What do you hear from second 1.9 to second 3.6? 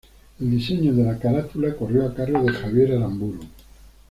a cargo de Javier Aramburu.